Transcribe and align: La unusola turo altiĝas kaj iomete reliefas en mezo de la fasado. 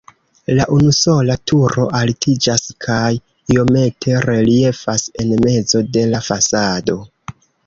La 0.59 0.63
unusola 0.75 1.35
turo 1.51 1.85
altiĝas 1.99 2.63
kaj 2.85 3.11
iomete 3.57 4.17
reliefas 4.27 5.05
en 5.25 5.37
mezo 5.45 5.85
de 5.99 6.09
la 6.17 6.25
fasado. 6.31 6.99